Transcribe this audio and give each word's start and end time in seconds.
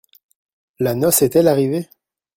La 0.79 0.95
noce 0.95 1.21
est-elle 1.21 1.47
arrivée? 1.47 1.87